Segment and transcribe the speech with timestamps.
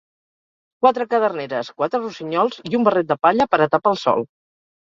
[0.85, 4.27] Quatre caderneres, quatre rossinyols i un barret de palla per a tapar el sol.